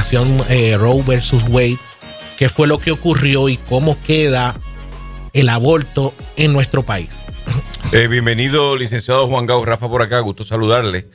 [0.00, 1.76] operación eh, Roe versus Wade,
[2.38, 4.54] qué fue lo que ocurrió y cómo queda
[5.34, 7.22] el aborto en nuestro país.
[7.92, 11.06] Eh, bienvenido, licenciado Juan Gau, Rafa por acá, gusto saludarle.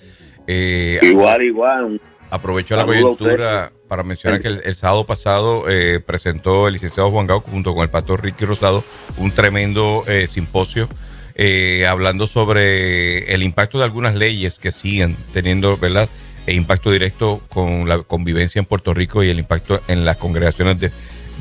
[0.45, 2.01] Eh, igual, igual.
[2.29, 7.41] Aprovecho la coyuntura para mencionar que el, sábado pasado eh, presentó el licenciado Juan Gau
[7.41, 8.83] junto con el pastor Ricky Rosado
[9.17, 10.87] un tremendo eh, simposio
[11.33, 16.07] eh, hablando sobre el impacto de algunas leyes que siguen teniendo, ¿verdad?
[16.45, 20.79] E impacto directo con la convivencia en Puerto Rico y el impacto en las congregaciones
[20.79, 20.91] de,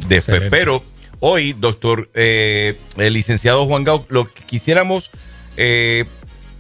[0.09, 0.41] de fe.
[0.51, 0.83] Pero
[1.21, 5.11] hoy, doctor, el licenciado Juan Gau, lo que quisiéramos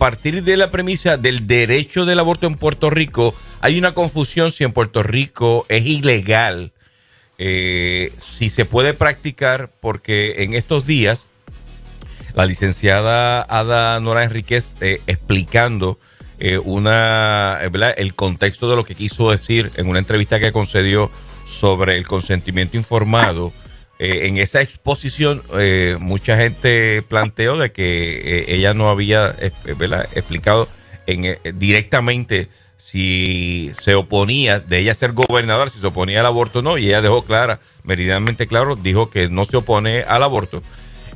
[0.04, 4.64] partir de la premisa del derecho del aborto en Puerto Rico, hay una confusión si
[4.64, 6.72] en Puerto Rico es ilegal,
[7.38, 11.26] eh, si se puede practicar, porque en estos días
[12.34, 15.98] la licenciada Ada Nora Enríquez eh, explicando
[16.38, 17.60] eh, una,
[17.96, 21.10] el contexto de lo que quiso decir en una entrevista que concedió
[21.46, 23.52] sobre el consentimiento informado.
[23.98, 25.42] en esa exposición
[26.00, 30.68] mucha gente planteó de que ella no había explicado
[31.06, 32.48] en, directamente
[32.84, 36.86] si se oponía de ella ser gobernadora, si se oponía al aborto o no, y
[36.86, 40.62] ella dejó clara, meridianamente claro, dijo que no se opone al aborto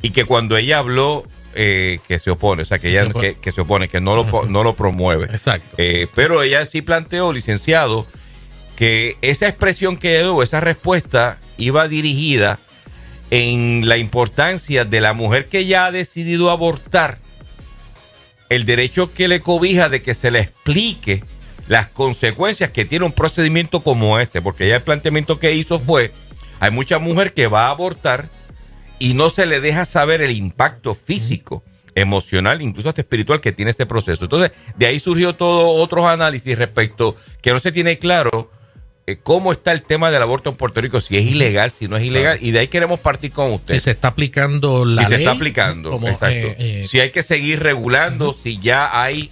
[0.01, 1.23] y que cuando ella habló
[1.55, 3.09] eh, que se opone, o sea, que ella
[3.41, 5.25] que, se opone, que no lo, no lo promueve.
[5.25, 5.75] Exacto.
[5.77, 8.05] Eh, pero ella sí planteó, licenciado,
[8.75, 12.59] que esa expresión que dio, esa respuesta, iba dirigida
[13.31, 17.19] en la importancia de la mujer que ya ha decidido abortar,
[18.49, 21.23] el derecho que le cobija de que se le explique
[21.67, 26.11] las consecuencias que tiene un procedimiento como ese, porque ya el planteamiento que hizo fue,
[26.59, 28.27] hay mucha mujer que va a abortar
[28.99, 31.63] y no se le deja saber el impacto físico,
[31.95, 34.25] emocional, incluso hasta espiritual que tiene este proceso.
[34.25, 38.51] Entonces, de ahí surgió todo otros análisis respecto que no se tiene claro
[39.07, 41.97] eh, cómo está el tema del aborto en Puerto Rico, si es ilegal, si no
[41.97, 43.73] es ilegal, y de ahí queremos partir con usted.
[43.73, 46.27] Si se está aplicando la si se está aplicando, exacto.
[46.29, 49.31] Eh, eh, si hay que seguir regulando, si ya hay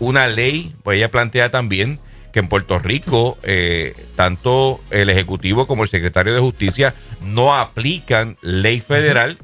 [0.00, 1.98] una ley, pues ella plantea también
[2.32, 6.94] que en Puerto Rico eh, tanto el Ejecutivo como el Secretario de Justicia
[7.24, 9.36] no aplican ley federal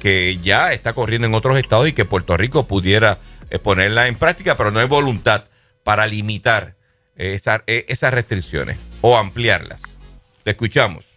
[0.00, 3.18] que ya está corriendo en otros estados y que Puerto Rico pudiera
[3.50, 5.44] eh, ponerla en práctica, pero no hay voluntad
[5.82, 6.74] para limitar
[7.16, 9.80] esas restricciones o ampliarlas.
[10.44, 11.14] Le escuchamos.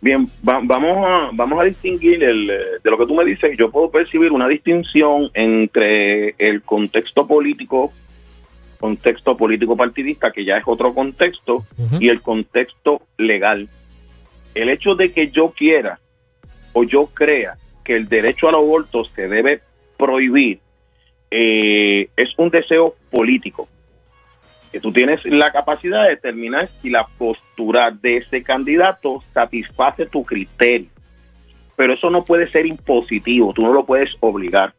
[0.00, 3.56] Bien, vamos, a, vamos a distinguir el, eh, de lo que tú me dices.
[3.58, 7.92] Yo puedo percibir una distinción entre el contexto político,
[8.78, 11.64] contexto político partidista, que ya es otro contexto,
[12.00, 13.68] y el contexto legal.
[14.54, 15.98] El hecho de que yo quiera
[16.72, 19.60] o yo crea que el derecho al aborto se debe
[19.96, 20.60] prohibir
[21.30, 23.68] eh, es un deseo político
[24.72, 30.22] que tú tienes la capacidad de determinar si la postura de ese candidato satisface tu
[30.22, 30.88] criterio.
[31.76, 34.74] Pero eso no puede ser impositivo, tú no lo puedes obligar.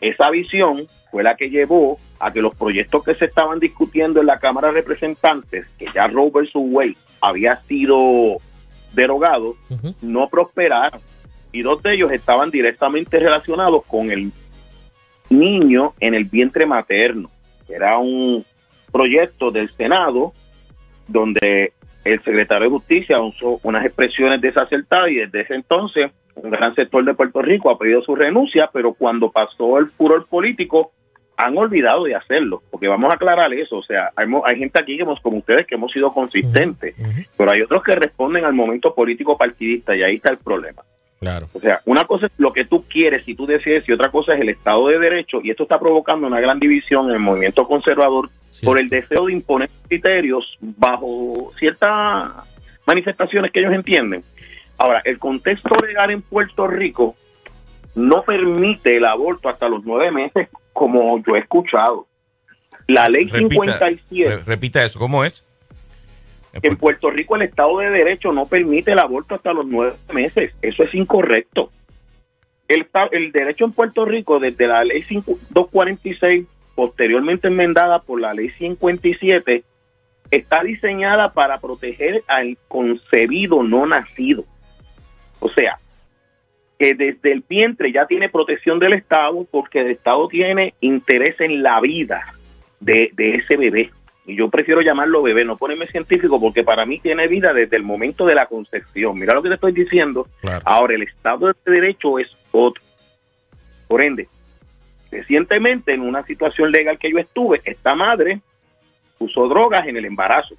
[0.00, 4.26] Esa visión fue la que llevó a que los proyectos que se estaban discutiendo en
[4.26, 6.50] la Cámara de Representantes, que ya Roe vs.
[6.54, 8.38] Wade había sido
[8.92, 9.56] derogado,
[10.02, 11.00] no prosperaron.
[11.52, 14.30] Y dos de ellos estaban directamente relacionados con el
[15.30, 17.30] niño en el vientre materno,
[17.68, 18.44] era un,
[18.90, 20.32] proyecto del Senado
[21.06, 21.72] donde
[22.04, 27.04] el secretario de Justicia usó unas expresiones desacertadas y desde ese entonces un gran sector
[27.04, 30.92] de Puerto Rico ha pedido su renuncia, pero cuando pasó el furor político
[31.44, 34.96] han olvidado de hacerlo, porque vamos a aclarar eso, o sea, hay, hay gente aquí
[34.96, 36.94] que hemos, como ustedes que hemos sido consistentes,
[37.36, 40.82] pero hay otros que responden al momento político partidista y ahí está el problema.
[41.18, 41.48] Claro.
[41.52, 44.34] O sea, una cosa es lo que tú quieres y tú decides y otra cosa
[44.34, 47.68] es el Estado de Derecho y esto está provocando una gran división en el movimiento
[47.68, 48.30] conservador
[48.64, 52.32] por el deseo de imponer criterios bajo ciertas
[52.86, 54.24] manifestaciones que ellos entienden.
[54.78, 57.14] Ahora, el contexto legal en Puerto Rico
[57.94, 62.06] no permite el aborto hasta los nueve meses como yo he escuchado.
[62.86, 64.44] La ley 57...
[64.44, 65.44] Repita eso, ¿cómo es?
[66.62, 70.52] En Puerto Rico el Estado de Derecho no permite el aborto hasta los nueve meses.
[70.62, 71.70] Eso es incorrecto.
[72.66, 78.50] El, el derecho en Puerto Rico, desde la ley 246, posteriormente enmendada por la ley
[78.50, 79.64] 57,
[80.30, 84.44] está diseñada para proteger al concebido no nacido.
[85.40, 85.78] O sea,
[86.80, 91.62] que desde el vientre ya tiene protección del Estado porque el Estado tiene interés en
[91.62, 92.34] la vida
[92.80, 93.90] de, de ese bebé
[94.24, 97.82] y yo prefiero llamarlo bebé, no ponerme científico, porque para mí tiene vida desde el
[97.82, 99.18] momento de la concepción.
[99.18, 100.26] Mira lo que te estoy diciendo.
[100.64, 102.82] Ahora, el Estado de Derecho es otro.
[103.88, 104.28] Por ende,
[105.10, 108.40] recientemente, en una situación legal que yo estuve, esta madre
[109.18, 110.54] usó drogas en el embarazo.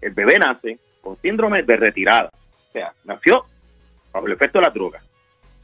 [0.00, 2.30] el bebé nace con síndrome de retirada.
[2.68, 3.46] O sea, nació
[4.24, 5.00] el efecto de la droga.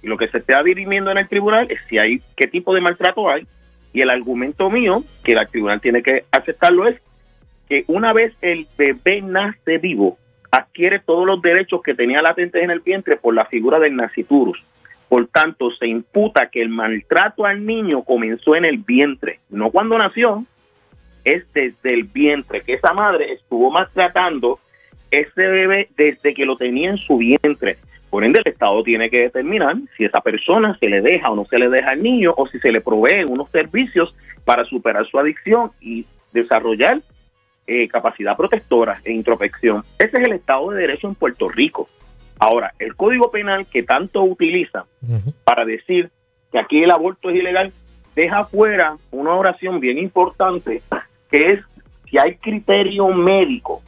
[0.03, 2.81] Y lo que se está dirimiendo en el tribunal es si hay, qué tipo de
[2.81, 3.47] maltrato hay.
[3.93, 7.01] Y el argumento mío, que el tribunal tiene que aceptarlo, es
[7.69, 10.19] que una vez el bebé nace vivo,
[10.51, 14.63] adquiere todos los derechos que tenía latentes en el vientre por la figura del naciturus.
[15.09, 19.99] Por tanto, se imputa que el maltrato al niño comenzó en el vientre, no cuando
[19.99, 20.45] nació,
[21.25, 24.59] es desde el vientre, que esa madre estuvo maltratando
[25.11, 27.77] ese bebé desde que lo tenía en su vientre.
[28.13, 31.47] Por ende, el Estado tiene que determinar si esa persona se le deja o no
[31.47, 34.15] se le deja al niño o si se le proveen unos servicios
[34.45, 37.01] para superar su adicción y desarrollar
[37.67, 39.83] eh, capacidad protectora e introspección.
[39.99, 41.89] Ese es el Estado de Derecho en Puerto Rico.
[42.39, 44.85] Ahora, el Código Penal que tanto utiliza
[45.45, 46.11] para decir
[46.53, 47.73] que aquí el aborto es ilegal,
[48.15, 50.83] deja fuera una oración bien importante
[51.31, 51.61] que es
[52.11, 53.81] si hay criterio médico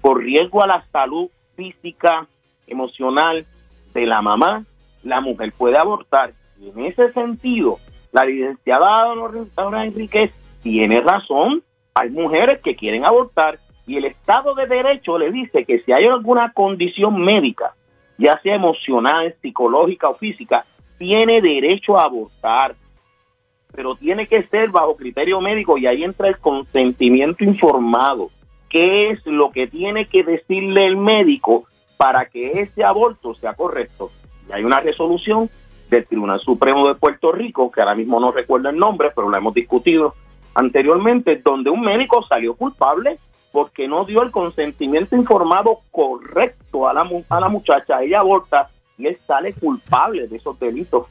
[0.00, 2.26] por riesgo a la salud física,
[2.70, 3.44] emocional
[3.92, 4.64] de la mamá,
[5.02, 6.32] la mujer puede abortar.
[6.60, 7.78] Y en ese sentido,
[8.12, 9.14] la licenciada
[9.56, 10.32] Dora Enríquez
[10.62, 11.62] tiene razón.
[11.94, 16.06] Hay mujeres que quieren abortar y el Estado de Derecho le dice que si hay
[16.06, 17.74] alguna condición médica,
[18.18, 20.64] ya sea emocional, psicológica o física,
[20.98, 22.76] tiene derecho a abortar
[23.72, 28.30] pero tiene que ser bajo criterio médico y ahí entra el consentimiento informado.
[28.68, 31.64] ¿Qué es lo que tiene que decirle el médico
[32.00, 34.10] para que ese aborto sea correcto?
[34.48, 35.50] Y hay una resolución
[35.90, 39.36] del Tribunal Supremo de Puerto Rico, que ahora mismo no recuerdo el nombre, pero la
[39.36, 40.14] hemos discutido
[40.54, 43.18] anteriormente, donde un médico salió culpable
[43.52, 48.02] porque no dio el consentimiento informado correcto a la, a la muchacha.
[48.02, 51.06] Ella aborta y él sale culpable de esos delitos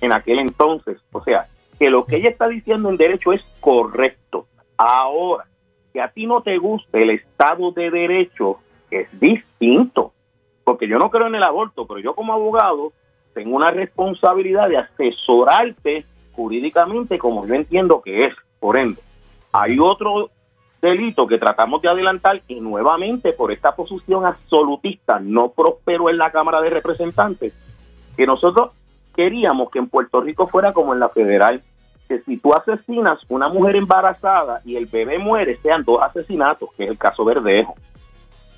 [0.00, 1.02] en aquel entonces.
[1.12, 1.48] O sea,
[1.78, 4.46] que lo que ella está diciendo en derecho es correcto.
[4.78, 5.44] Ahora,
[5.92, 8.60] que a ti no te guste el Estado de Derecho
[8.90, 10.14] es distinto,
[10.70, 12.92] porque yo no creo en el aborto, pero yo como abogado
[13.34, 18.34] tengo una responsabilidad de asesorarte jurídicamente como yo entiendo que es.
[18.60, 19.00] Por ende,
[19.52, 20.30] hay otro
[20.80, 26.30] delito que tratamos de adelantar y nuevamente por esta posición absolutista no prosperó en la
[26.30, 27.52] Cámara de Representantes,
[28.16, 28.70] que nosotros
[29.16, 31.64] queríamos que en Puerto Rico fuera como en la federal,
[32.06, 36.84] que si tú asesinas una mujer embarazada y el bebé muere, sean dos asesinatos, que
[36.84, 37.74] es el caso Verdejo.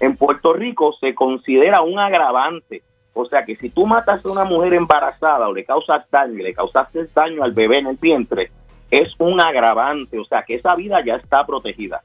[0.03, 2.83] En Puerto Rico se considera un agravante.
[3.15, 6.53] O sea que si tú matas a una mujer embarazada o le causas daño le
[6.53, 8.51] causaste daño al bebé en el vientre,
[8.91, 10.19] es un agravante.
[10.19, 12.03] O sea que esa vida ya está protegida.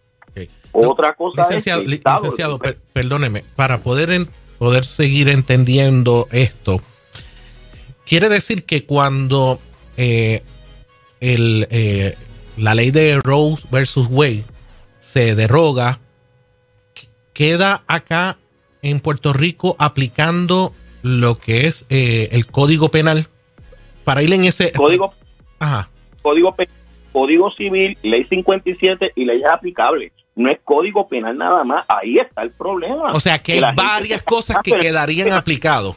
[0.71, 2.59] Otra cosa licenciado, es licenciado,
[2.93, 4.27] perdóneme, para poder,
[4.59, 6.79] poder seguir entendiendo esto,
[8.05, 9.59] quiere decir que cuando
[9.97, 10.43] eh,
[11.19, 12.15] el, eh,
[12.57, 14.43] la ley de Rose versus Wade
[14.99, 15.99] se derroga,
[17.37, 18.37] queda acá
[18.81, 20.73] en Puerto Rico aplicando
[21.03, 23.27] lo que es eh, el código penal
[24.03, 25.13] para ir en ese código
[25.59, 25.87] Ajá.
[26.23, 26.55] código
[27.11, 32.41] código civil ley 57 y leyes aplicables no es código penal nada más ahí está
[32.41, 35.95] el problema o sea que, hay varias cosas que quedarían aplicados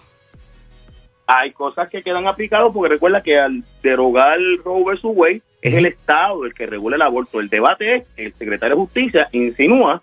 [1.26, 5.00] hay cosas que quedan aplicadas porque recuerda que al derogar Roe vs.
[5.04, 7.38] Wade es el Estado el que regula el aborto.
[7.38, 10.02] El debate es, el secretario de Justicia insinúa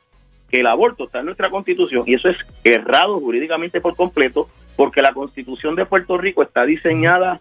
[0.50, 5.02] que el aborto está en nuestra constitución y eso es errado jurídicamente por completo porque
[5.02, 7.40] la constitución de Puerto Rico está diseñada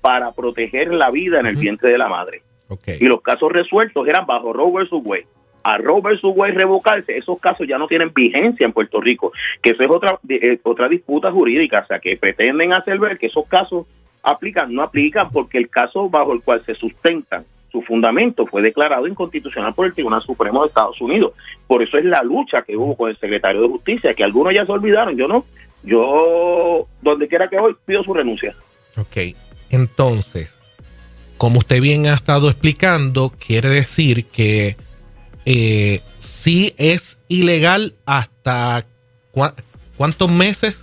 [0.00, 2.42] para proteger la vida en el vientre de la madre.
[2.86, 4.90] Y los casos resueltos eran bajo Roe vs.
[5.04, 5.26] Wade
[5.64, 9.32] a Robert Subway revocarse, esos casos ya no tienen vigencia en Puerto Rico,
[9.62, 13.26] que eso es otra, eh, otra disputa jurídica, o sea, que pretenden hacer ver que
[13.26, 13.86] esos casos
[14.22, 17.44] aplican, no aplican porque el caso bajo el cual se sustentan
[17.74, 21.32] su fundamento fue declarado inconstitucional por el Tribunal Supremo de Estados Unidos.
[21.66, 24.64] Por eso es la lucha que hubo con el secretario de Justicia, que algunos ya
[24.64, 25.44] se olvidaron, yo no.
[25.82, 28.54] Yo, donde quiera que voy, pido su renuncia.
[28.96, 29.34] Ok,
[29.70, 30.54] entonces,
[31.36, 34.76] como usted bien ha estado explicando, quiere decir que
[35.44, 38.86] eh, sí es ilegal hasta
[39.96, 40.80] cuántos meses.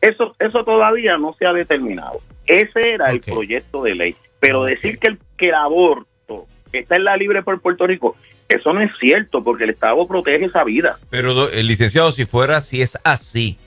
[0.00, 2.20] Eso, eso todavía no se ha determinado.
[2.46, 4.14] Ese era el proyecto de ley.
[4.40, 8.16] Pero decir que el, que el aborto está en la libre por Puerto Rico,
[8.48, 10.98] eso no es cierto, porque el Estado protege esa vida.
[11.10, 13.58] Pero el licenciado, si fuera, si es así,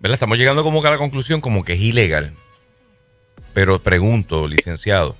[0.00, 0.14] ¿verdad?
[0.14, 2.32] Estamos llegando como que a la conclusión como que es ilegal.
[3.52, 5.14] Pero pregunto, licenciado,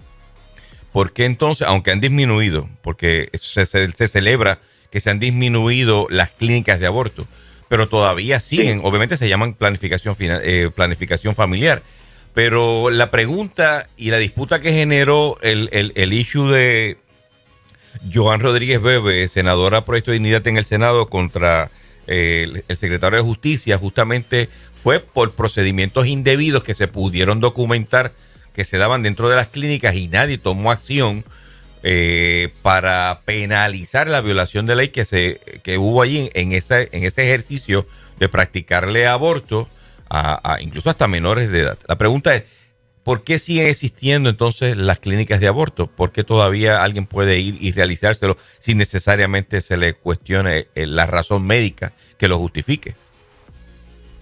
[0.90, 4.58] ¿por qué entonces, aunque han disminuido, porque se, celebra
[4.90, 7.26] que se han disminuido las clínicas de aborto,
[7.68, 11.82] pero todavía siguen, obviamente se llaman planificación, eh, planificación familiar,
[12.34, 16.96] pero la pregunta y la disputa que generó el, el, issue de,
[18.12, 21.70] Joan Rodríguez Bebe, senadora Proyecto de Dignidad en el Senado contra
[22.06, 24.48] eh, el, secretario de Justicia, justamente
[24.82, 28.12] fue por procedimientos indebidos que se pudieron documentar
[28.54, 31.24] que se daban dentro de las clínicas y nadie tomó acción
[31.84, 37.04] eh, para penalizar la violación de ley que se que hubo allí en ese en
[37.04, 37.86] ese ejercicio
[38.18, 39.68] de practicarle aborto
[40.14, 41.78] a, incluso hasta menores de edad.
[41.88, 42.44] La pregunta es
[43.04, 45.88] ¿Por qué siguen existiendo entonces las clínicas de aborto?
[45.88, 51.06] ¿Por qué todavía alguien puede ir y realizárselo sin necesariamente se le cuestione eh, la
[51.06, 52.94] razón médica que lo justifique?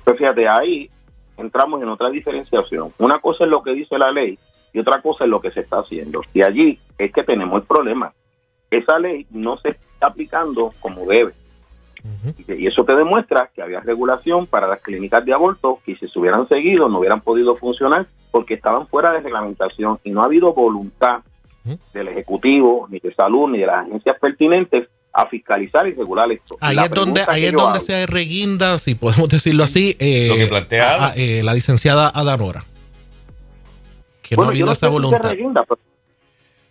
[0.05, 0.89] Pues fíjate, ahí
[1.37, 2.89] entramos en otra diferenciación.
[2.97, 4.39] Una cosa es lo que dice la ley
[4.73, 6.23] y otra cosa es lo que se está haciendo.
[6.33, 8.15] Y allí es que tenemos el problema.
[8.71, 11.35] Esa ley no se está aplicando como debe.
[12.49, 16.19] Y eso te demuestra que había regulación para las clínicas de aborto que si se
[16.19, 20.53] hubieran seguido no hubieran podido funcionar porque estaban fuera de reglamentación y no ha habido
[20.53, 21.21] voluntad
[21.93, 26.57] del Ejecutivo, ni de salud, ni de las agencias pertinentes a fiscalizar y regular esto.
[26.61, 31.43] Ahí es donde, ahí es donde se reguinda, si podemos decirlo así, eh, plantea eh,
[31.43, 32.65] la licenciada Adanora.
[34.23, 35.35] Que no ha habido esa voluntad.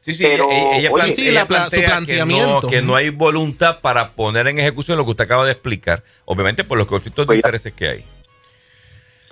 [0.02, 2.00] Sí, sí, ella, plantea,
[2.70, 6.64] que, no, hay voluntad para poner en ejecución lo que usted acaba de explicar, obviamente
[6.64, 8.04] por los conflictos de pues intereses que hay.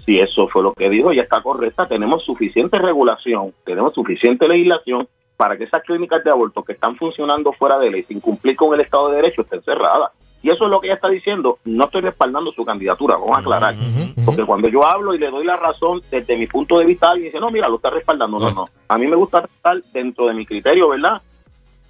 [0.06, 5.08] Si eso fue lo que dijo, ya está correcta, tenemos suficiente regulación, tenemos suficiente legislación
[5.38, 8.74] para que esas clínicas de aborto que están funcionando fuera de ley sin cumplir con
[8.74, 10.12] el Estado de Derecho estén cerradas.
[10.44, 11.60] Y eso es lo que ella está diciendo.
[11.66, 13.76] No estoy respaldando su candidatura, vamos a aclarar.
[14.24, 17.26] Porque cuando yo hablo y le doy la razón desde mi punto de vista, alguien
[17.28, 18.40] dice, no, mira, lo está respaldando.
[18.40, 18.66] No, no.
[18.88, 21.22] A mí me gusta estar dentro de mi criterio, ¿verdad?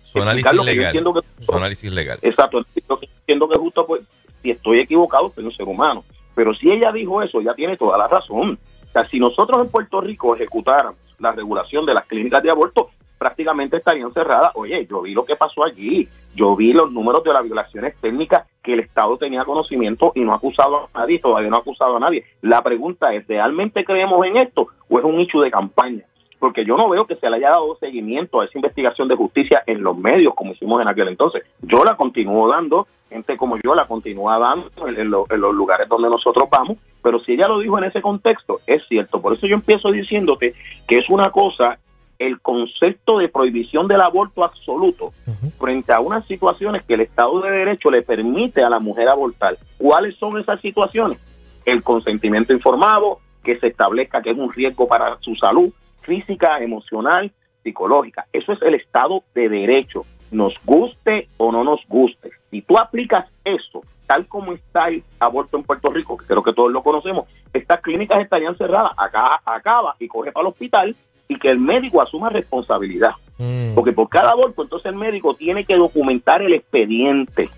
[0.03, 1.13] Su análisis legal.
[1.39, 2.19] Su análisis legal.
[2.21, 2.61] Exacto.
[2.75, 4.03] Entiendo que justo, pues,
[4.41, 6.03] si estoy equivocado, soy un ser humano.
[6.33, 8.57] Pero si ella dijo eso, ya tiene toda la razón.
[8.87, 12.91] O sea, si nosotros en Puerto Rico ejecutáramos la regulación de las clínicas de aborto,
[13.17, 14.51] prácticamente estarían cerradas.
[14.55, 18.47] Oye, yo vi lo que pasó allí, yo vi los números de las violaciones técnicas
[18.61, 21.97] que el Estado tenía conocimiento y no ha acusado a nadie, todavía no ha acusado
[21.97, 22.23] a nadie.
[22.41, 26.03] La pregunta es, ¿realmente creemos en esto o es un hecho de campaña?
[26.39, 29.63] Porque yo no veo que se le haya dado seguimiento a esa investigación de justicia
[29.65, 31.43] en los medios como hicimos en aquel entonces.
[31.61, 36.09] Yo la continúo dando, gente como yo la continúa dando en, en los lugares donde
[36.09, 39.21] nosotros vamos, pero si ella lo dijo en ese contexto, es cierto.
[39.21, 40.53] Por eso yo empiezo diciéndote
[40.87, 41.79] que es una cosa
[42.19, 45.11] el concepto de prohibición del aborto absoluto
[45.59, 49.57] frente a unas situaciones que el Estado de Derecho le permite a la mujer abortar.
[49.77, 51.19] ¿Cuáles son esas situaciones?
[51.65, 55.71] El consentimiento informado, que se establezca que es un riesgo para su salud
[56.01, 57.31] física, emocional,
[57.63, 58.25] psicológica.
[58.31, 62.31] Eso es el Estado de Derecho, nos guste o no nos guste.
[62.49, 66.53] Si tú aplicas eso, tal como está el aborto en Puerto Rico, que creo que
[66.53, 70.95] todos lo conocemos, estas clínicas estarían cerradas, acá acaba y coge para el hospital
[71.27, 73.11] y que el médico asuma responsabilidad.
[73.37, 73.75] Mm.
[73.75, 77.49] Porque por cada aborto, entonces el médico tiene que documentar el expediente.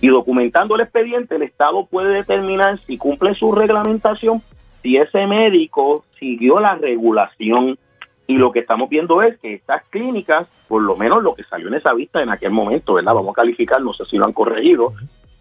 [0.00, 4.42] Y documentando el expediente, el Estado puede determinar si cumple su reglamentación,
[4.82, 7.78] si ese médico siguió la regulación.
[8.26, 11.68] Y lo que estamos viendo es que estas clínicas, por lo menos lo que salió
[11.68, 13.14] en esa vista en aquel momento, ¿verdad?
[13.14, 14.92] Vamos a calificar, no sé si lo han corregido,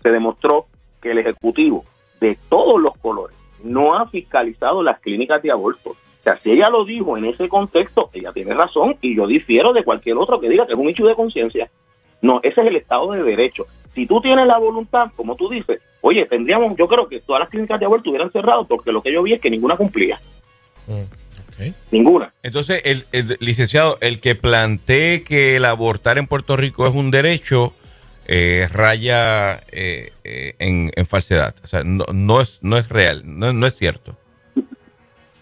[0.04, 0.68] se demostró
[1.02, 1.84] que el Ejecutivo
[2.22, 5.96] de todos los colores no ha fiscalizado las clínicas de aborto
[6.26, 9.84] sea, si ella lo dijo en ese contexto, ella tiene razón y yo difiero de
[9.84, 11.70] cualquier otro que diga que es un hecho de conciencia.
[12.22, 13.66] No, ese es el Estado de Derecho.
[13.94, 17.50] Si tú tienes la voluntad, como tú dices, oye, tendríamos, yo creo que todas las
[17.50, 20.20] clínicas de aborto hubieran cerrado porque lo que yo vi es que ninguna cumplía.
[20.88, 22.34] Mm, ninguna.
[22.42, 23.06] Entonces, el,
[23.40, 27.74] licenciado, el que plantee que el abortar en Puerto Rico es un derecho,
[28.28, 31.54] eh, raya eh, eh, en, falsedad.
[31.64, 34.18] O sea, no, no, es, no es real, no, no es cierto.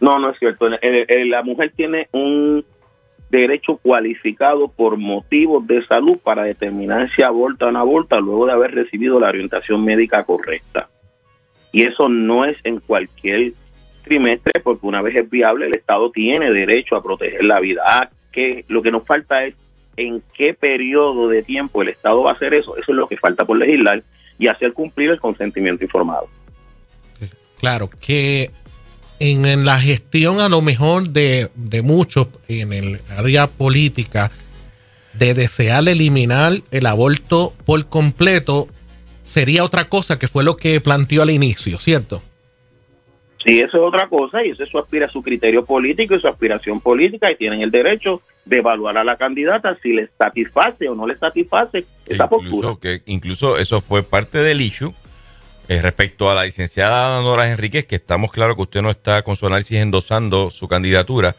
[0.03, 0.67] No, no es cierto.
[0.67, 2.65] la mujer tiene un
[3.29, 8.51] derecho cualificado por motivos de salud para determinar si aborta o no aborta luego de
[8.51, 10.89] haber recibido la orientación médica correcta.
[11.71, 13.53] Y eso no es en cualquier
[14.03, 17.81] trimestre, porque una vez es viable, el Estado tiene derecho a proteger la vida.
[17.87, 19.55] Ah, que lo que nos falta es
[19.95, 22.75] en qué periodo de tiempo el Estado va a hacer eso.
[22.75, 24.03] Eso es lo que falta por legislar
[24.37, 26.27] y hacer cumplir el consentimiento informado.
[27.57, 28.51] Claro, que
[29.19, 31.49] en, la gestión a lo mejor de,
[31.83, 34.31] muchos en el área política
[35.13, 38.67] de desear eliminar el aborto por completo
[39.23, 42.21] sería otra cosa que fue lo que planteó al inicio, ¿cierto?
[43.45, 46.27] Sí, eso es otra cosa y eso, eso aspira a su criterio político y su
[46.27, 50.95] aspiración política y tienen el derecho de evaluar a la candidata si le satisface o
[50.95, 52.75] no le satisface esa postura.
[52.81, 54.93] Que incluso eso fue parte del issue
[55.67, 59.35] eh, respecto a la licenciada Nora Enríquez, que estamos claros que usted no está con
[59.35, 61.35] su análisis endosando su candidatura,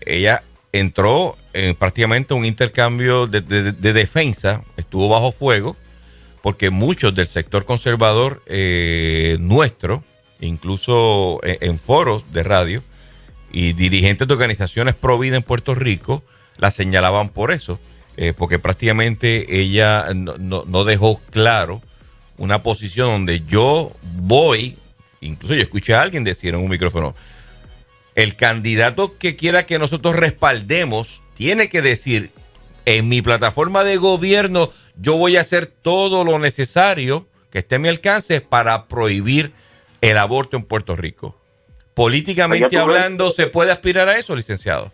[0.00, 0.42] ella
[0.72, 3.40] entró en prácticamente un intercambio de,
[3.72, 5.76] defensa, estuvo bajo fuego,
[6.42, 10.04] porque muchos del sector conservador eh, nuestro,
[10.40, 12.82] incluso en, foros de radio
[13.52, 16.22] y dirigentes de organizaciones pro vida en Puerto Rico,
[16.56, 17.80] la señalaban por eso,
[18.16, 21.82] eh, porque prácticamente ella no, dejó claro
[22.40, 24.76] una posición donde yo voy,
[25.20, 27.14] incluso yo escuché a alguien decir en un micrófono,
[28.14, 32.30] el candidato que quiera que nosotros respaldemos tiene que decir,
[32.86, 37.78] en mi plataforma de gobierno yo voy a hacer todo lo necesario que esté a
[37.78, 39.52] mi alcance para prohibir
[40.00, 41.36] el aborto en Puerto Rico.
[41.92, 44.92] Políticamente hablando, ¿se puede aspirar a eso, licenciado?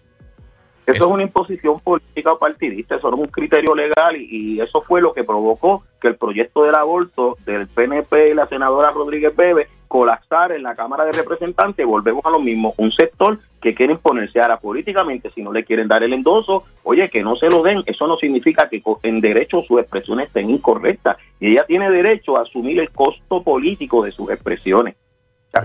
[0.86, 5.00] Eso es una imposición política o partidista, eso es un criterio legal y, eso fue
[5.00, 9.68] lo que provocó que el proyecto del aborto del PNP y la senadora Rodríguez Bebe
[9.88, 11.86] colapsar en la Cámara de Representantes.
[11.86, 15.88] Volvemos a lo mismo, un sector que quiere imponerse ahora políticamente, si no le quieren
[15.88, 19.62] dar el endoso, oye, que no se lo den, eso no significa que en derecho
[19.62, 24.30] sus expresiones estén incorrectas y ella tiene derecho a asumir el costo político de sus
[24.30, 24.96] expresiones.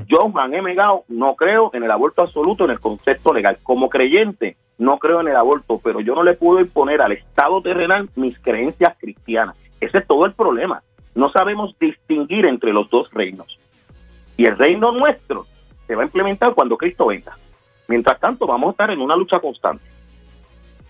[0.07, 0.73] yo, Juan M.
[0.73, 3.57] Gao, no creo en el aborto absoluto en el concepto legal.
[3.61, 7.61] Como creyente, no creo en el aborto, pero yo no le puedo imponer al Estado
[7.61, 9.55] terrenal mis creencias cristianas.
[9.81, 10.81] Ese es todo el problema.
[11.15, 13.59] No sabemos distinguir entre los dos reinos.
[14.37, 15.45] Y el reino nuestro
[15.87, 17.35] se va a implementar cuando Cristo venga.
[17.87, 19.83] Mientras tanto, vamos a estar en una lucha constante.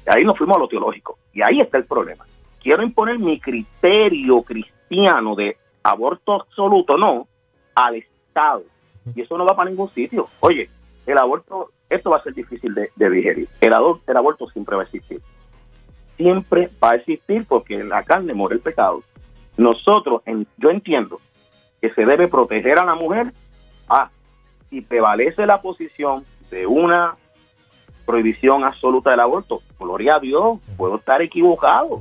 [0.05, 1.17] Ahí nos fuimos a lo teológico.
[1.33, 2.25] Y ahí está el problema.
[2.61, 7.27] Quiero imponer mi criterio cristiano de aborto absoluto, no,
[7.73, 8.63] al Estado.
[9.15, 10.27] Y eso no va para ningún sitio.
[10.41, 10.69] Oye,
[11.07, 13.49] el aborto esto va a ser difícil de, digerir.
[13.59, 13.73] El,
[14.07, 15.21] el aborto siempre va a existir.
[16.21, 19.01] Siempre va a existir porque en la carne muere el pecado.
[19.57, 20.21] Nosotros,
[20.57, 21.19] yo entiendo
[21.81, 23.33] que se debe proteger a la mujer.
[23.89, 24.11] Ah,
[24.69, 27.15] si prevalece la posición de una
[28.05, 31.99] prohibición absoluta del aborto, gloria a Dios, puedo estar equivocado.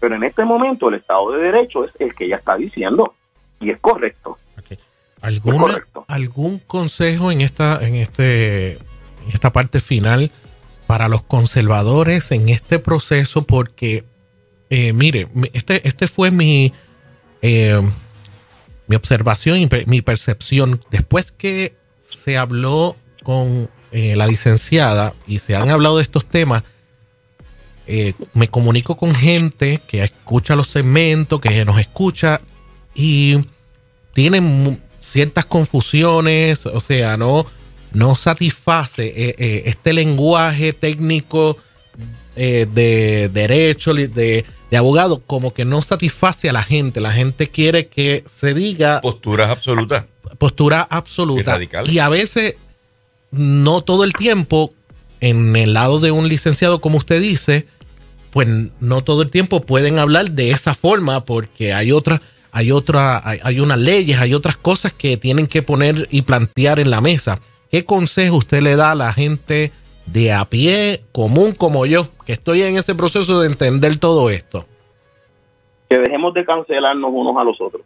[0.00, 3.14] Pero en este momento el Estado de Derecho es el que ella está diciendo
[3.60, 4.38] y es correcto.
[6.06, 8.78] ¿Algún consejo en esta en este
[9.32, 10.30] esta parte final
[10.88, 14.04] para los conservadores en este proceso porque,
[14.70, 16.72] eh, mire, este, este fue mi,
[17.42, 17.78] eh,
[18.86, 20.80] mi observación y mi percepción.
[20.90, 26.64] Después que se habló con eh, la licenciada y se han hablado de estos temas,
[28.34, 32.40] me comunico con gente que escucha los segmentos, que nos escucha
[32.94, 33.46] y
[34.14, 37.46] tienen ciertas confusiones, o sea, no
[37.92, 41.56] no satisface eh, eh, este lenguaje técnico
[42.36, 44.44] eh, de derecho, de,
[44.76, 47.00] abogado, como que no satisface a la gente.
[47.00, 49.00] La gente quiere que se diga...
[49.00, 50.04] Posturas absolutas.
[50.38, 51.58] Postura absoluta.
[51.86, 52.54] Y, y a veces,
[53.30, 54.72] no todo el tiempo,
[55.20, 57.66] en el lado de un licenciado, como usted dice,
[58.30, 58.48] pues
[58.80, 62.20] no todo el tiempo pueden hablar de esa forma porque hay otras
[62.50, 66.78] hay otra hay, hay, unas leyes, hay otras cosas que tienen que poner y plantear
[66.78, 67.40] en la mesa.
[67.70, 69.72] ¿Qué consejo usted le da a la gente
[70.06, 74.64] de a pie común como yo, que estoy en ese proceso de entender todo esto?
[75.90, 77.82] Que dejemos de cancelarnos unos a los otros.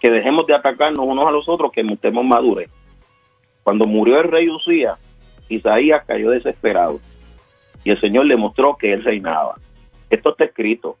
[0.00, 2.68] Que dejemos de atacarnos unos a los otros, que montemos madurez.
[3.62, 4.96] Cuando murió el rey Usía,
[5.48, 7.00] Isaías cayó desesperado.
[7.84, 9.54] Y el Señor le mostró que él reinaba.
[10.10, 10.98] Esto está escrito.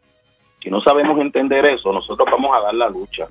[0.62, 3.28] Si no sabemos entender eso, nosotros vamos a dar la lucha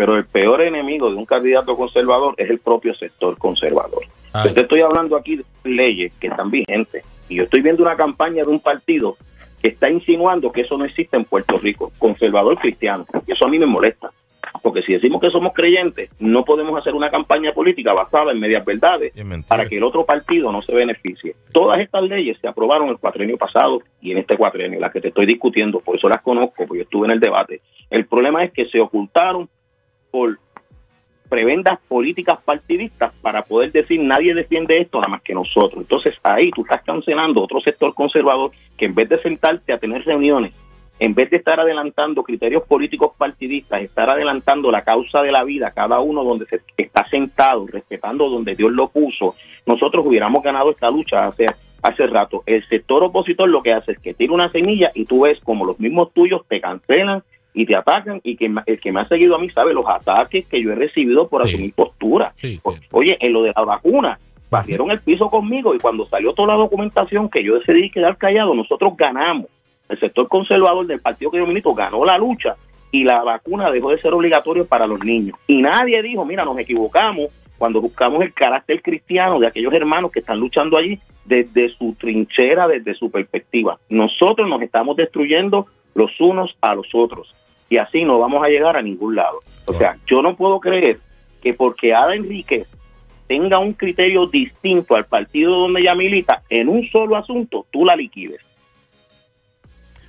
[0.00, 4.02] pero el peor enemigo de un candidato conservador es el propio sector conservador.
[4.46, 7.96] Yo te estoy hablando aquí de leyes que están vigentes y yo estoy viendo una
[7.96, 9.18] campaña de un partido
[9.60, 13.50] que está insinuando que eso no existe en Puerto Rico, conservador cristiano, y eso a
[13.50, 14.10] mí me molesta.
[14.62, 18.64] Porque si decimos que somos creyentes, no podemos hacer una campaña política basada en medias
[18.64, 19.12] verdades
[19.46, 21.34] para que el otro partido no se beneficie.
[21.52, 25.08] Todas estas leyes se aprobaron el cuatrenio pasado y en este cuatrenio, las que te
[25.08, 27.60] estoy discutiendo, por eso las conozco, porque yo estuve en el debate.
[27.90, 29.50] El problema es que se ocultaron
[30.10, 30.38] por
[31.30, 35.80] prebendas políticas partidistas para poder decir nadie defiende esto nada más que nosotros.
[35.80, 40.04] Entonces ahí tú estás cancelando otro sector conservador que en vez de sentarte a tener
[40.04, 40.52] reuniones,
[40.98, 45.70] en vez de estar adelantando criterios políticos partidistas, estar adelantando la causa de la vida,
[45.70, 50.90] cada uno donde se está sentado, respetando donde Dios lo puso, nosotros hubiéramos ganado esta
[50.90, 51.46] lucha hace,
[51.80, 52.42] hace rato.
[52.44, 55.64] El sector opositor lo que hace es que tira una semilla y tú ves como
[55.64, 59.34] los mismos tuyos te cancelan y te atacan y que el que me ha seguido
[59.34, 62.32] a mí sabe los ataques que yo he recibido por asumir postura.
[62.92, 64.18] Oye, en lo de la vacuna,
[64.50, 68.54] barrieron el piso conmigo y cuando salió toda la documentación que yo decidí quedar callado,
[68.54, 69.46] nosotros ganamos.
[69.88, 72.56] El sector conservador del partido que yo milito ganó la lucha
[72.92, 75.36] y la vacuna dejó de ser obligatoria para los niños.
[75.46, 80.20] Y nadie dijo, mira, nos equivocamos, cuando buscamos el carácter cristiano de aquellos hermanos que
[80.20, 83.78] están luchando allí desde su trinchera, desde su perspectiva.
[83.88, 87.34] Nosotros nos estamos destruyendo los unos a los otros
[87.70, 89.40] y así no vamos a llegar a ningún lado.
[89.64, 90.98] O sea, yo no puedo creer
[91.40, 92.66] que porque Ada Enrique
[93.28, 97.94] tenga un criterio distinto al partido donde ella milita en un solo asunto, tú la
[97.94, 98.40] liquides.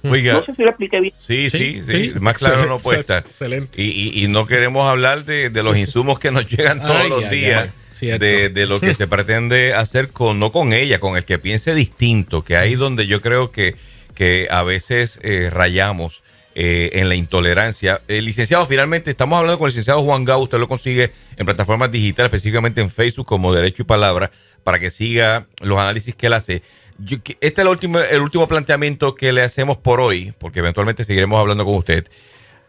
[0.04, 1.14] Oiga, no sé si lo expliqué bien.
[1.16, 3.24] Sí, sí, sí, más claro no puede estar.
[3.24, 3.80] Excelente.
[3.80, 7.30] Y, y, no queremos hablar de, de los insumos que nos llegan todos Ay, los
[7.30, 7.70] días.
[8.02, 11.76] de, de lo que se pretende hacer con no con ella, con el que piense
[11.76, 13.76] distinto, que ahí donde yo creo que,
[14.16, 16.24] que a veces eh, rayamos
[16.56, 18.02] eh, en la intolerancia.
[18.08, 22.28] Licenciado, finalmente, estamos hablando con el licenciado Juan Gau, usted lo consigue en plataformas digitales,
[22.30, 24.32] específicamente en Facebook como Derecho y Palabra,
[24.64, 26.62] para que siga los análisis que él hace.
[27.08, 31.40] Este es el último, el último planteamiento que le hacemos por hoy, porque eventualmente seguiremos
[31.40, 32.08] hablando con usted.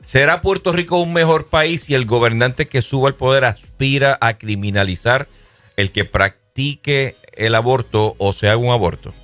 [0.02, 4.36] ¿Será Puerto Rico un mejor país si el gobernante que suba al poder aspira a
[4.36, 5.28] criminalizar
[5.76, 9.14] el que practique el aborto o se haga un aborto?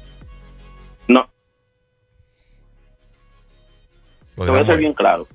[4.46, 5.26] Lo voy a ser bien claro.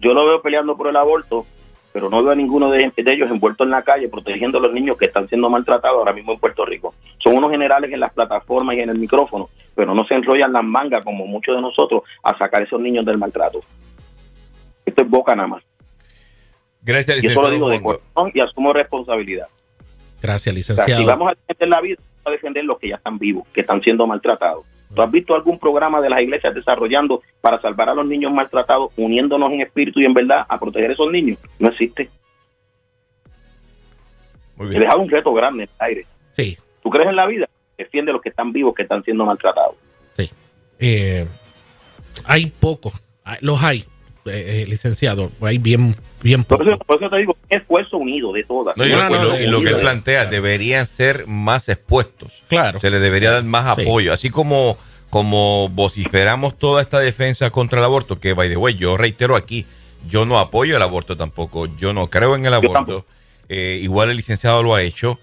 [0.00, 1.46] Yo lo veo peleando por el aborto,
[1.92, 4.72] pero no veo a ninguno de, de ellos envuelto en la calle protegiendo a los
[4.72, 6.94] niños que están siendo maltratados ahora mismo en Puerto Rico.
[7.18, 10.64] Son unos generales en las plataformas y en el micrófono, pero no se enrollan las
[10.64, 13.60] mangas como muchos de nosotros a sacar a esos niños del maltrato.
[14.84, 15.64] Esto es boca nada más.
[16.82, 19.48] Gracias, Y eso lo digo de corazón y asumo responsabilidad.
[20.22, 21.00] Gracias, O sea, licenciado.
[21.00, 23.60] si vamos a defender la vida, vamos a defender los que ya están vivos, que
[23.60, 24.64] están siendo maltratados.
[24.94, 28.92] ¿Tú has visto algún programa de las iglesias desarrollando para salvar a los niños maltratados,
[28.96, 31.38] uniéndonos en espíritu y en verdad a proteger a esos niños?
[31.58, 32.08] No existe.
[34.56, 36.06] Muy He dejado un reto grande en el aire.
[36.32, 37.48] Sí, ¿Tú crees en la vida?
[37.76, 39.74] Defiende a los que están vivos, que están siendo maltratados.
[40.12, 40.30] sí.
[40.80, 41.26] Eh,
[42.24, 42.92] hay pocos,
[43.40, 43.84] los hay,
[44.28, 48.44] eh, eh, licenciado, hay bien, bien Por eso, por eso te digo, esfuerzo unido de
[48.44, 48.76] todas.
[48.76, 52.44] No, y, No, y lo- no, y lo que él plantea, deberían ser más expuestos.
[52.48, 52.78] Claro.
[52.80, 53.82] Se les debería dar más Sí.
[53.82, 54.12] apoyo.
[54.12, 54.76] Así como,
[55.10, 59.66] como vociferamos toda esta defensa contra el aborto, que, by the way, yo reitero aquí,
[60.08, 61.66] yo no apoyo el aborto tampoco.
[61.76, 63.04] Yo no creo en el aborto.
[63.48, 65.18] Eh, igual el licenciado lo ha hecho.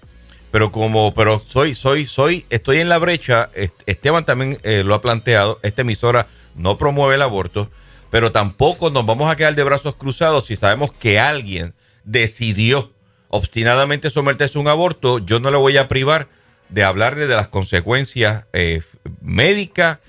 [0.52, 3.50] Pero como, pero soy, soy, soy, estoy en la brecha.
[3.54, 5.60] Est- Esteban también eh, lo ha planteado.
[5.64, 7.70] Esta emisora no promueve el aborto,
[8.16, 11.74] pero tampoco nos vamos a quedar de brazos cruzados si sabemos que alguien
[12.06, 12.94] decidió
[13.28, 15.20] obstinadamente someterse a un aborto.
[15.20, 16.30] Yo no le voy a privar
[16.70, 18.84] de hablarle de las consecuencias eh,
[19.20, 20.00] médicas,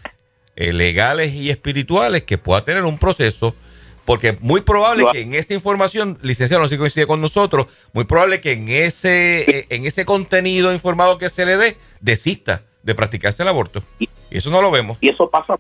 [0.55, 3.57] eh, legales y espirituales que pueda tener un proceso.
[4.05, 7.67] Porque es muy probable que en esa información, licenciado, no sé si coincide con nosotros,
[7.93, 12.63] muy probable que en ese, eh, en ese contenido informado que se le dé, desista
[12.85, 13.83] de practicarse el aborto.
[13.99, 14.97] Y eso no lo vemos.
[15.01, 15.59] Y eso pasa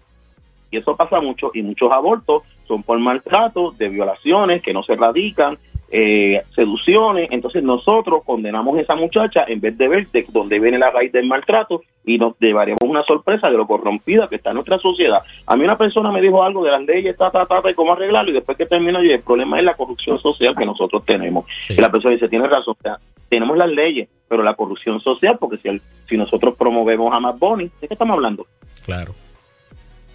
[0.71, 4.97] y eso pasa mucho y muchos abortos son por maltrato, de violaciones que no se
[4.97, 5.57] radican,
[5.91, 7.29] eh, seducciones.
[7.31, 11.13] Entonces nosotros condenamos a esa muchacha en vez de ver de dónde viene la raíz
[11.13, 15.21] del maltrato y nos llevaríamos una sorpresa de lo corrompida que está nuestra sociedad.
[15.47, 17.93] A mí una persona me dijo algo de las leyes, ta, ta, ta, y cómo
[17.93, 21.45] arreglarlo y después que termino yo, el problema es la corrupción social que nosotros tenemos.
[21.69, 21.75] Sí.
[21.75, 22.99] Y la persona dice, tiene razón, o sea,
[23.29, 27.39] tenemos las leyes, pero la corrupción social, porque si, el- si nosotros promovemos a Matt
[27.39, 28.47] Bonnie, ¿de qué estamos hablando?
[28.85, 29.13] Claro.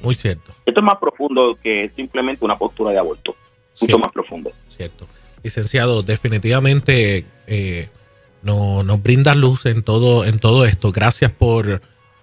[0.02, 3.36] Muy cierto, Esto es más profundo que simplemente una postura de aborto.
[3.82, 4.52] Mucho más profundo.
[4.68, 5.08] cierto.
[5.44, 7.90] Licenciado, definitivamente eh,
[8.44, 10.92] no, nos brinda luz en todo, en todo esto.
[10.92, 11.82] Gracias por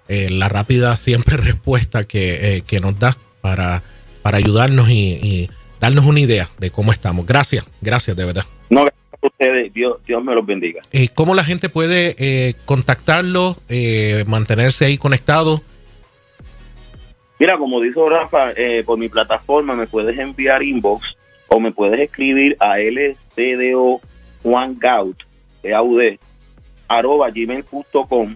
[0.09, 3.83] eh, la rápida siempre respuesta que, eh, que nos da para,
[4.23, 7.27] para ayudarnos y, y darnos una idea de cómo estamos.
[7.27, 8.45] Gracias, gracias de verdad.
[8.71, 9.73] No, gracias a ustedes.
[9.73, 10.83] Dios, Dios me los bendiga.
[10.93, 15.62] Eh, ¿Cómo la gente puede eh, contactarlo, eh, mantenerse ahí conectado?
[17.38, 21.16] Mira, como dijo Rafa, eh, por mi plataforma me puedes enviar inbox
[21.48, 24.01] o me puedes escribir a lcdo
[24.42, 25.16] Juan Gaut,
[25.62, 26.18] G-A-U-D,
[26.88, 28.35] arroba gmail.com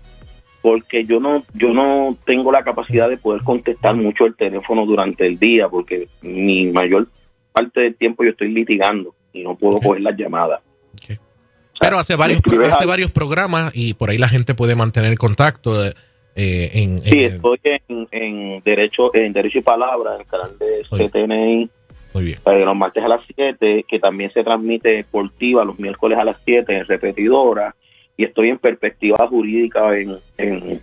[0.60, 5.26] porque yo no yo no tengo la capacidad de poder contestar mucho el teléfono durante
[5.26, 7.08] el día porque mi mayor
[7.52, 10.60] parte del tiempo yo estoy litigando y no puedo coger las llamadas.
[10.94, 11.10] Ok.
[11.10, 15.18] O sea, Pero hace varios, hace varios programas y por ahí la gente puede mantener
[15.18, 15.92] contacto
[16.34, 20.50] eh, en, Sí, en- estoy en, en derecho en derecho y palabra en el canal
[20.58, 20.82] de.
[21.08, 21.68] CTNI
[22.14, 22.38] Muy bien.
[22.46, 26.24] eh, los martes a las 7, que también se transmite por TIVA los miércoles a
[26.24, 27.74] las 7 en repetidora,
[28.16, 30.80] y estoy en perspectiva jurídica en, en,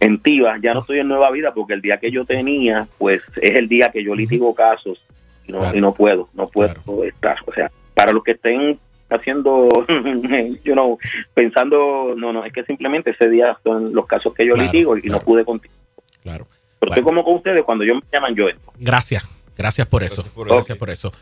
[0.00, 0.58] en TIVA.
[0.62, 3.68] Ya no estoy en Nueva Vida porque el día que yo tenía, pues es el
[3.68, 4.98] día que yo litigo casos
[5.46, 5.78] y no, Claro.
[5.78, 7.04] y no puedo, no puedo Claro.
[7.04, 7.36] estar.
[7.46, 8.78] O sea, para los que estén
[9.10, 9.68] haciendo,
[10.64, 10.98] you know,
[11.34, 14.96] pensando, no, no, es que simplemente ese día son los casos que yo Claro, litigo
[14.96, 15.18] y claro.
[15.18, 15.78] no pude continuar.
[16.22, 16.46] Claro.
[16.80, 17.18] Pero estoy Bueno.
[17.18, 18.72] como con ustedes, cuando yo me llaman yo entro.
[18.78, 19.24] Gracias.
[19.56, 20.16] Gracias por eso.
[20.22, 20.78] Gracias por Gracias eso.
[20.78, 21.12] por eso.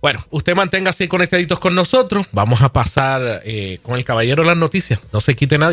[0.00, 2.26] Bueno, usted mantenga así conectaditos con nosotros.
[2.32, 5.00] Vamos a pasar eh, con el caballero de las noticias.
[5.12, 5.70] No se quite nadie.